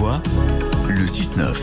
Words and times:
Le 0.00 1.04
6-9. 1.04 1.54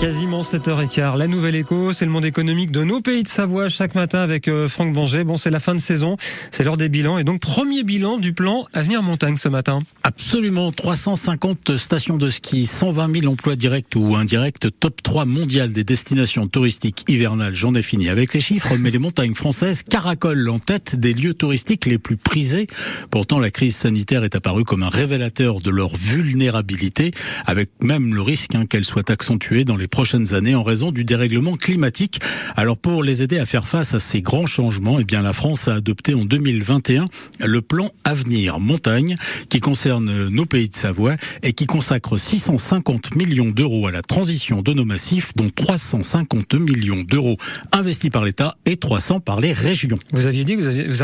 Quasiment 0.00 0.42
7h15. 0.42 1.16
La 1.16 1.26
nouvelle 1.26 1.56
écho, 1.56 1.92
c'est 1.92 2.04
le 2.04 2.12
monde 2.12 2.24
économique 2.24 2.70
de 2.70 2.84
nos 2.84 3.00
pays 3.00 3.24
de 3.24 3.28
Savoie 3.28 3.68
chaque 3.68 3.96
matin 3.96 4.20
avec 4.20 4.46
euh, 4.46 4.68
Franck 4.68 4.92
Banger. 4.92 5.24
Bon, 5.24 5.38
c'est 5.38 5.50
la 5.50 5.58
fin 5.58 5.74
de 5.74 5.80
saison, 5.80 6.16
c'est 6.52 6.62
l'heure 6.62 6.76
des 6.76 6.88
bilans 6.88 7.18
et 7.18 7.24
donc 7.24 7.40
premier 7.40 7.82
bilan 7.82 8.18
du 8.18 8.32
plan 8.32 8.64
Avenir 8.74 9.02
Montagne 9.02 9.36
ce 9.36 9.48
matin. 9.48 9.80
Absolument, 10.28 10.72
350 10.72 11.76
stations 11.76 12.16
de 12.16 12.28
ski, 12.28 12.66
120 12.66 13.20
000 13.20 13.32
emplois 13.32 13.54
directs 13.54 13.94
ou 13.94 14.16
indirects, 14.16 14.66
top 14.80 15.00
3 15.00 15.24
mondial 15.24 15.72
des 15.72 15.84
destinations 15.84 16.48
touristiques 16.48 17.04
hivernales. 17.06 17.54
J'en 17.54 17.76
ai 17.76 17.82
fini 17.82 18.08
avec 18.08 18.34
les 18.34 18.40
chiffres, 18.40 18.74
mais 18.76 18.90
les 18.90 18.98
montagnes 18.98 19.36
françaises 19.36 19.84
caracolent 19.84 20.48
en 20.48 20.58
tête 20.58 20.96
des 20.96 21.14
lieux 21.14 21.32
touristiques 21.32 21.86
les 21.86 21.98
plus 21.98 22.16
prisés. 22.16 22.66
Pourtant, 23.12 23.38
la 23.38 23.52
crise 23.52 23.76
sanitaire 23.76 24.24
est 24.24 24.34
apparue 24.34 24.64
comme 24.64 24.82
un 24.82 24.88
révélateur 24.88 25.60
de 25.60 25.70
leur 25.70 25.94
vulnérabilité, 25.94 27.12
avec 27.46 27.70
même 27.80 28.12
le 28.12 28.20
risque 28.20 28.56
hein, 28.56 28.66
qu'elle 28.66 28.84
soit 28.84 29.08
accentuée 29.10 29.62
dans 29.62 29.76
les 29.76 29.86
prochaines 29.86 30.34
années 30.34 30.56
en 30.56 30.64
raison 30.64 30.90
du 30.90 31.04
dérèglement 31.04 31.56
climatique. 31.56 32.18
Alors 32.56 32.78
pour 32.78 33.04
les 33.04 33.22
aider 33.22 33.38
à 33.38 33.46
faire 33.46 33.68
face 33.68 33.94
à 33.94 34.00
ces 34.00 34.22
grands 34.22 34.46
changements, 34.46 34.98
eh 34.98 35.04
bien 35.04 35.22
la 35.22 35.32
France 35.32 35.68
a 35.68 35.74
adopté 35.74 36.14
en 36.14 36.24
2021 36.24 37.06
le 37.44 37.62
plan 37.62 37.92
Avenir 38.02 38.58
Montagne 38.58 39.16
qui 39.50 39.60
concerne 39.60 40.15
nos 40.30 40.46
pays 40.46 40.68
de 40.68 40.74
Savoie 40.76 41.16
et 41.42 41.52
qui 41.52 41.66
consacre 41.66 42.18
650 42.18 43.14
millions 43.14 43.50
d'euros 43.50 43.86
à 43.86 43.92
la 43.92 44.02
transition 44.02 44.62
de 44.62 44.72
nos 44.72 44.84
massifs, 44.84 45.32
dont 45.36 45.50
350 45.54 46.54
millions 46.54 47.02
d'euros 47.02 47.36
investis 47.72 48.10
par 48.10 48.24
l'État 48.24 48.56
et 48.64 48.76
300 48.76 49.20
par 49.20 49.40
les 49.40 49.52
régions. 49.52 49.98
Vous 50.12 50.26
aviez 50.26 50.44
dit 50.44 50.56
que 50.56 50.60
vous, 50.60 50.66
aviez, 50.66 50.88
vous 50.88 51.02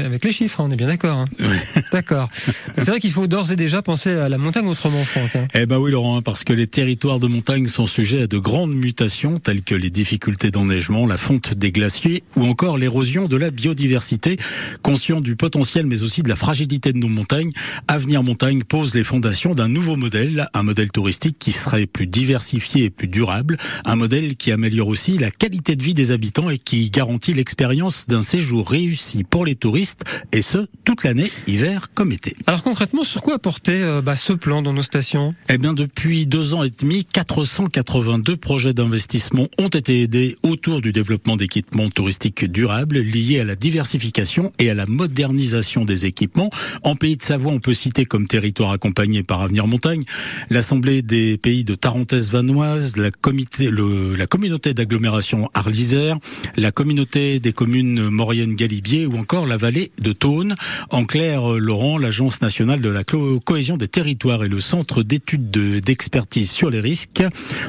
avec 0.00 0.24
les 0.24 0.32
chiffres, 0.32 0.60
hein, 0.60 0.66
on 0.68 0.72
est 0.72 0.76
bien 0.76 0.86
d'accord. 0.86 1.18
Hein. 1.18 1.26
Oui. 1.38 1.82
D'accord. 1.92 2.28
C'est 2.76 2.88
vrai 2.88 3.00
qu'il 3.00 3.10
faut 3.10 3.26
d'ores 3.26 3.52
et 3.52 3.56
déjà 3.56 3.82
penser 3.82 4.10
à 4.10 4.28
la 4.28 4.38
montagne 4.38 4.66
autrement, 4.66 5.04
Franck. 5.04 5.36
Hein. 5.36 5.46
Eh 5.54 5.66
ben 5.66 5.78
oui, 5.78 5.90
Laurent, 5.90 6.22
parce 6.22 6.44
que 6.44 6.52
les 6.52 6.66
territoires 6.66 7.20
de 7.20 7.26
montagne 7.26 7.66
sont 7.66 7.86
sujets 7.86 8.22
à 8.22 8.26
de 8.26 8.38
grandes 8.38 8.74
mutations 8.74 9.38
telles 9.38 9.62
que 9.62 9.74
les 9.74 9.90
difficultés 9.90 10.50
d'enneigement, 10.50 11.06
la 11.06 11.16
fonte 11.16 11.54
des 11.54 11.72
glaciers 11.72 12.24
ou 12.36 12.44
encore 12.44 12.78
l'érosion 12.78 13.26
de 13.26 13.36
la 13.36 13.50
biodiversité. 13.50 14.38
Conscient 14.82 15.20
du 15.20 15.36
potentiel 15.36 15.86
mais 15.86 16.02
aussi 16.02 16.22
de 16.22 16.28
la 16.28 16.36
fragilité 16.36 16.92
de 16.92 16.98
nos 16.98 17.08
montagnes, 17.08 17.52
Avenir 17.88 18.22
Montagne 18.22 18.43
pose 18.68 18.94
les 18.94 19.04
fondations 19.04 19.54
d'un 19.54 19.68
nouveau 19.68 19.96
modèle, 19.96 20.48
un 20.54 20.62
modèle 20.62 20.90
touristique 20.90 21.36
qui 21.38 21.52
serait 21.52 21.86
plus 21.86 22.06
diversifié 22.06 22.84
et 22.84 22.90
plus 22.90 23.08
durable, 23.08 23.56
un 23.84 23.96
modèle 23.96 24.36
qui 24.36 24.52
améliore 24.52 24.88
aussi 24.88 25.18
la 25.18 25.30
qualité 25.30 25.76
de 25.76 25.82
vie 25.82 25.94
des 25.94 26.10
habitants 26.10 26.50
et 26.50 26.58
qui 26.58 26.90
garantit 26.90 27.32
l'expérience 27.32 28.06
d'un 28.06 28.22
séjour 28.22 28.68
réussi 28.68 29.24
pour 29.24 29.46
les 29.46 29.54
touristes 29.54 30.04
et 30.32 30.42
ce 30.42 30.66
toute 30.84 31.04
l'année, 31.04 31.30
hiver 31.46 31.88
comme 31.94 32.12
été. 32.12 32.36
Alors 32.46 32.62
concrètement, 32.62 33.02
sur 33.02 33.22
quoi 33.22 33.36
apporter 33.36 33.82
euh, 33.82 34.02
bah, 34.02 34.16
ce 34.16 34.32
plan 34.32 34.62
dans 34.62 34.72
nos 34.72 34.82
stations? 34.82 35.34
Eh 35.48 35.58
bien 35.58 35.72
depuis 35.72 36.26
deux 36.26 36.54
ans 36.54 36.62
et 36.62 36.70
demi, 36.70 37.04
482 37.04 38.36
projets 38.36 38.74
d'investissement 38.74 39.48
ont 39.58 39.68
été 39.68 40.02
aidés 40.02 40.36
autour 40.42 40.82
du 40.82 40.92
développement 40.92 41.36
d'équipements 41.36 41.88
touristiques 41.88 42.44
durables 42.44 42.98
liés 42.98 43.40
à 43.40 43.44
la 43.44 43.56
diversification 43.56 44.52
et 44.58 44.70
à 44.70 44.74
la 44.74 44.86
modernisation 44.86 45.84
des 45.84 46.06
équipements. 46.06 46.50
En 46.82 46.96
pays 46.96 47.16
de 47.16 47.22
Savoie, 47.22 47.52
on 47.52 47.60
peut 47.60 47.74
citer 47.74 48.04
comme 48.04 48.28
territoire 48.34 48.72
accompagné 48.72 49.22
par 49.22 49.42
Avenir 49.42 49.68
Montagne 49.68 50.02
l'Assemblée 50.50 51.02
des 51.02 51.38
pays 51.38 51.62
de 51.62 51.76
Tarentaise 51.76 52.32
Vanoise, 52.32 52.96
la, 52.96 53.12
communauté 53.12 54.74
d'agglomération 54.74 55.48
Arlisère, 55.54 56.16
la 56.56 56.72
communauté 56.72 57.38
des 57.38 57.52
communes 57.52 58.10
Maurienne-Galibier 58.10 59.06
ou 59.06 59.18
encore 59.18 59.46
la 59.46 59.56
vallée 59.56 59.92
de 60.02 60.12
Thône. 60.12 60.56
En 60.90 61.04
clair, 61.04 61.46
Laurent, 61.46 61.96
l'Agence 61.96 62.42
nationale 62.42 62.80
de 62.80 62.88
la 62.88 63.04
cohésion 63.04 63.76
des 63.76 63.86
territoires 63.86 64.42
et 64.42 64.48
le 64.48 64.60
Centre 64.60 65.04
d'études 65.04 65.52
d'expertise 65.52 66.50
sur 66.50 66.70
les 66.70 66.80
risques 66.80 67.22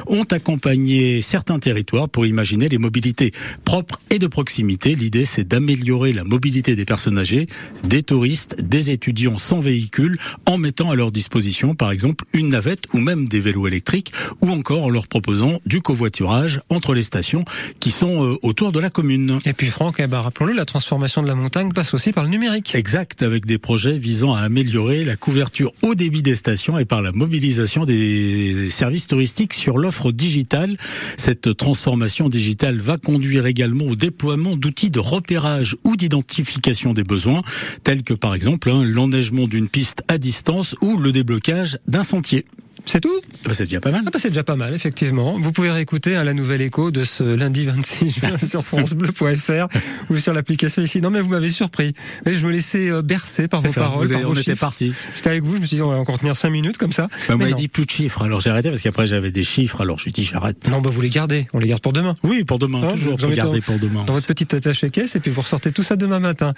ont 0.08 0.24
accompagné 0.24 1.22
certains 1.22 1.60
territoires 1.60 2.08
pour 2.08 2.26
imaginer 2.26 2.68
les 2.68 2.78
mobilités 2.78 3.30
propres 3.64 4.00
et 4.10 4.18
de 4.18 4.26
proximité. 4.26 4.96
L'idée, 4.96 5.26
c'est 5.26 5.46
d'améliorer 5.46 6.12
la 6.12 6.24
mobilité 6.24 6.74
des 6.74 6.84
personnes 6.84 7.18
âgées, 7.18 7.46
des 7.84 8.02
touristes, 8.02 8.60
des 8.60 8.90
étudiants 8.90 9.38
sans 9.38 9.60
véhicule, 9.60 10.18
mettant 10.58 10.90
à 10.90 10.94
leur 10.94 11.12
disposition, 11.12 11.74
par 11.74 11.90
exemple, 11.90 12.24
une 12.32 12.50
navette 12.50 12.84
ou 12.92 12.98
même 12.98 13.28
des 13.28 13.40
vélos 13.40 13.66
électriques, 13.66 14.12
ou 14.40 14.50
encore 14.50 14.84
en 14.84 14.90
leur 14.90 15.08
proposant 15.08 15.60
du 15.66 15.80
covoiturage 15.80 16.60
entre 16.68 16.94
les 16.94 17.02
stations 17.02 17.44
qui 17.80 17.90
sont 17.90 18.24
euh, 18.24 18.38
autour 18.42 18.72
de 18.72 18.80
la 18.80 18.90
commune. 18.90 19.38
Et 19.44 19.52
puis 19.52 19.68
Franck, 19.68 19.96
eh 19.98 20.06
ben, 20.06 20.20
rappelons-le, 20.20 20.54
la 20.54 20.64
transformation 20.64 21.22
de 21.22 21.28
la 21.28 21.34
montagne 21.34 21.72
passe 21.72 21.94
aussi 21.94 22.12
par 22.12 22.24
le 22.24 22.30
numérique. 22.30 22.74
Exact, 22.74 23.22
avec 23.22 23.46
des 23.46 23.58
projets 23.58 23.98
visant 23.98 24.34
à 24.34 24.40
améliorer 24.40 25.04
la 25.04 25.16
couverture 25.16 25.72
au 25.82 25.94
débit 25.94 26.22
des 26.22 26.34
stations 26.34 26.78
et 26.78 26.84
par 26.84 27.02
la 27.02 27.12
mobilisation 27.12 27.84
des 27.84 28.70
services 28.70 29.06
touristiques 29.06 29.54
sur 29.54 29.78
l'offre 29.78 30.12
digitale. 30.12 30.76
Cette 31.16 31.56
transformation 31.56 32.28
digitale 32.28 32.80
va 32.80 32.98
conduire 32.98 33.46
également 33.46 33.86
au 33.86 33.96
déploiement 33.96 34.56
d'outils 34.56 34.90
de 34.90 35.00
repérage 35.00 35.76
ou 35.84 35.96
d'identification 35.96 36.92
des 36.92 37.04
besoins, 37.04 37.42
tels 37.82 38.02
que 38.02 38.14
par 38.14 38.34
exemple 38.34 38.70
hein, 38.70 38.82
l'enneigement 38.84 39.46
d'une 39.46 39.68
piste 39.68 40.02
à 40.08 40.18
distance 40.18 40.45
ou 40.80 40.96
le 40.96 41.12
déblocage 41.12 41.78
d'un 41.86 42.02
sentier. 42.02 42.44
C'est 42.88 43.00
tout? 43.00 43.20
Bah, 43.44 43.50
C'est 43.52 43.64
déjà 43.64 43.80
pas 43.80 43.90
mal. 43.90 44.02
Ah 44.06 44.10
bah 44.12 44.18
c'est 44.22 44.28
déjà 44.28 44.44
pas 44.44 44.54
mal, 44.54 44.72
effectivement. 44.72 45.36
Vous 45.40 45.50
pouvez 45.50 45.72
réécouter 45.72 46.14
hein, 46.14 46.22
la 46.22 46.34
nouvelle 46.34 46.60
écho 46.60 46.92
de 46.92 47.02
ce 47.02 47.24
lundi 47.24 47.64
26 47.64 48.20
juin 48.20 48.38
sur 48.38 48.64
francebleu.fr 48.64 49.66
ou 50.08 50.16
sur 50.16 50.32
l'application 50.32 50.82
ici. 50.82 51.00
Non 51.00 51.10
mais 51.10 51.20
vous 51.20 51.30
m'avez 51.30 51.48
surpris. 51.48 51.94
Et 52.26 52.34
je 52.34 52.46
me 52.46 52.52
laissais 52.52 52.88
euh, 52.88 53.02
bercer 53.02 53.48
par 53.48 53.60
vos 53.60 53.72
ça, 53.72 53.80
paroles, 53.80 54.06
vous 54.06 54.12
avez, 54.12 54.24
on 54.24 54.34
était 54.34 54.54
parti. 54.54 54.92
J'étais 55.16 55.30
avec 55.30 55.42
vous, 55.42 55.56
je 55.56 55.62
me 55.62 55.66
suis 55.66 55.78
dit 55.78 55.82
on 55.82 55.88
va 55.88 55.96
encore 55.96 56.20
tenir 56.20 56.36
5 56.36 56.48
minutes 56.48 56.78
comme 56.78 56.92
ça. 56.92 57.08
Bah, 57.28 57.34
Mais 57.36 57.52
dit 57.54 57.66
plus 57.66 57.86
de 57.86 57.90
chiffres, 57.90 58.22
alors 58.22 58.40
j'ai 58.40 58.50
arrêté 58.50 58.68
parce 58.70 58.80
qu'après 58.80 59.08
j'avais 59.08 59.32
des 59.32 59.44
chiffres, 59.44 59.80
alors 59.80 59.98
je 59.98 60.08
dis 60.10 60.22
j'arrête. 60.22 60.68
Non, 60.70 60.80
bah 60.80 60.90
vous 60.92 61.00
les 61.00 61.10
gardez. 61.10 61.48
On 61.54 61.58
les 61.58 61.66
garde 61.66 61.82
pour 61.82 61.92
demain. 61.92 62.14
Oui, 62.22 62.44
pour 62.44 62.60
demain, 62.60 62.82
Hein, 62.84 62.92
toujours 62.92 63.16
vous 63.18 63.26
regarder 63.26 63.60
pour 63.60 63.80
demain. 63.80 64.04
Dans 64.04 64.12
votre 64.12 64.28
petite 64.28 64.54
attache 64.54 64.84
caisse 64.92 65.16
et 65.16 65.20
puis 65.20 65.32
vous 65.32 65.40
ressortez 65.40 65.72
tout 65.72 65.82
ça 65.82 65.96
demain 65.96 66.20
matin. 66.20 66.54